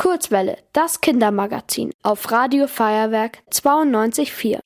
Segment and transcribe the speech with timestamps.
[0.00, 4.60] Kurzwelle, das Kindermagazin auf Radio Feuerwerk 92.4.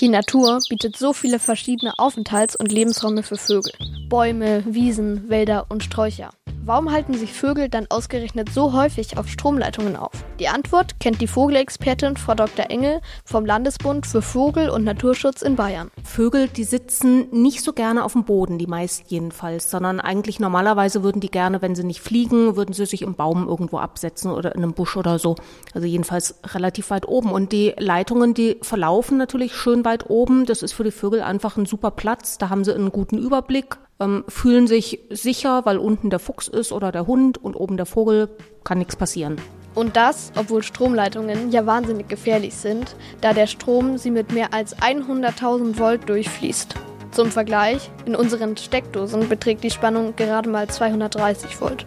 [0.00, 3.74] Die Natur bietet so viele verschiedene Aufenthalts- und Lebensräume für Vögel.
[4.08, 6.30] Bäume, Wiesen, Wälder und Sträucher.
[6.66, 10.10] Warum halten sich Vögel dann ausgerechnet so häufig auf Stromleitungen auf?
[10.40, 12.70] Die Antwort kennt die Vogelexpertin Frau Dr.
[12.70, 15.92] Engel vom Landesbund für Vogel- und Naturschutz in Bayern.
[16.02, 21.04] Vögel, die sitzen nicht so gerne auf dem Boden, die meist jedenfalls, sondern eigentlich normalerweise
[21.04, 24.52] würden die gerne, wenn sie nicht fliegen, würden sie sich im Baum irgendwo absetzen oder
[24.56, 25.36] in einem Busch oder so.
[25.72, 27.30] Also jedenfalls relativ weit oben.
[27.30, 30.46] Und die Leitungen, die verlaufen natürlich schön weit oben.
[30.46, 32.38] Das ist für die Vögel einfach ein super Platz.
[32.38, 36.72] Da haben sie einen guten Überblick ähm, fühlen sich sicher, weil unten der Fuchs ist
[36.72, 38.28] oder der Hund und oben der Vogel,
[38.64, 39.36] kann nichts passieren.
[39.74, 44.76] Und das, obwohl Stromleitungen ja wahnsinnig gefährlich sind, da der Strom sie mit mehr als
[44.78, 46.74] 100.000 Volt durchfließt.
[47.10, 51.86] Zum Vergleich, in unseren Steckdosen beträgt die Spannung gerade mal 230 Volt.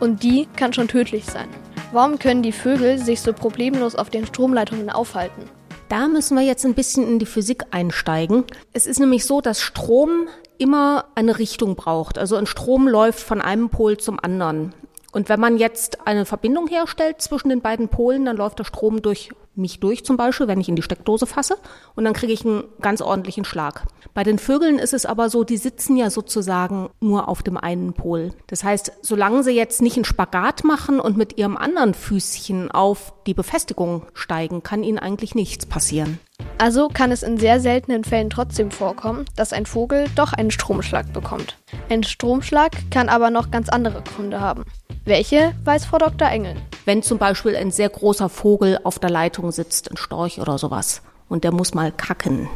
[0.00, 1.48] Und die kann schon tödlich sein.
[1.92, 5.42] Warum können die Vögel sich so problemlos auf den Stromleitungen aufhalten?
[5.90, 8.44] Da müssen wir jetzt ein bisschen in die Physik einsteigen.
[8.72, 12.16] Es ist nämlich so, dass Strom immer eine Richtung braucht.
[12.16, 14.72] Also ein Strom läuft von einem Pol zum anderen.
[15.12, 19.02] Und wenn man jetzt eine Verbindung herstellt zwischen den beiden Polen, dann läuft der Strom
[19.02, 21.56] durch mich durch zum Beispiel, wenn ich in die Steckdose fasse,
[21.94, 23.84] und dann kriege ich einen ganz ordentlichen Schlag.
[24.14, 27.92] Bei den Vögeln ist es aber so, die sitzen ja sozusagen nur auf dem einen
[27.92, 28.32] Pol.
[28.46, 33.12] Das heißt, solange sie jetzt nicht einen Spagat machen und mit ihrem anderen Füßchen auf
[33.26, 36.18] die Befestigung steigen, kann ihnen eigentlich nichts passieren.
[36.58, 41.12] Also kann es in sehr seltenen Fällen trotzdem vorkommen, dass ein Vogel doch einen Stromschlag
[41.12, 41.56] bekommt.
[41.88, 44.64] Ein Stromschlag kann aber noch ganz andere Gründe haben.
[45.06, 46.28] Welche weiß Frau Dr.
[46.28, 46.56] Engel?
[46.84, 51.02] Wenn zum Beispiel ein sehr großer Vogel auf der Leitung sitzt, ein Storch oder sowas,
[51.28, 52.48] und der muss mal kacken,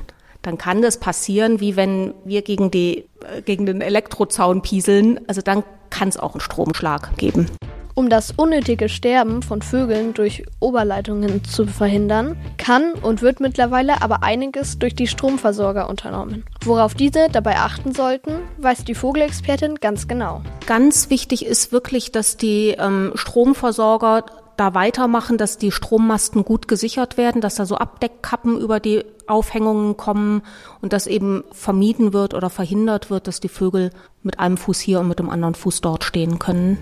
[0.42, 5.20] dann kann das passieren, wie wenn wir gegen, die, äh, gegen den Elektrozaun pieseln.
[5.26, 7.50] Also dann kann es auch einen Stromschlag geben.
[7.96, 14.24] Um das unnötige Sterben von Vögeln durch Oberleitungen zu verhindern, kann und wird mittlerweile aber
[14.24, 16.44] einiges durch die Stromversorger unternommen.
[16.64, 20.42] Worauf diese dabei achten sollten, weiß die Vogelexpertin ganz genau.
[20.66, 24.24] Ganz wichtig ist wirklich, dass die ähm, Stromversorger
[24.56, 29.96] da weitermachen, dass die Strommasten gut gesichert werden, dass da so Abdeckkappen über die Aufhängungen
[29.96, 30.42] kommen
[30.80, 33.90] und dass eben vermieden wird oder verhindert wird, dass die Vögel
[34.22, 36.78] mit einem Fuß hier und mit dem anderen Fuß dort stehen können.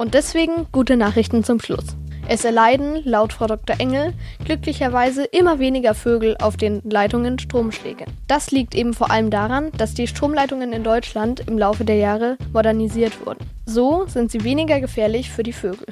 [0.00, 1.96] Und deswegen gute Nachrichten zum Schluss.
[2.28, 3.80] Es erleiden, laut Frau Dr.
[3.80, 4.14] Engel,
[4.44, 8.04] glücklicherweise immer weniger Vögel auf den Leitungen Stromschläge.
[8.28, 12.38] Das liegt eben vor allem daran, dass die Stromleitungen in Deutschland im Laufe der Jahre
[12.52, 13.44] modernisiert wurden.
[13.66, 15.88] So sind sie weniger gefährlich für die Vögel.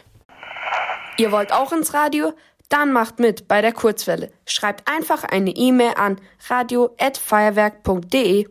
[1.18, 2.32] Ihr wollt auch ins Radio?
[2.68, 4.30] Dann macht mit bei der Kurzwelle.
[4.46, 8.46] Schreibt einfach eine E-Mail an radio@feuerwerk.de.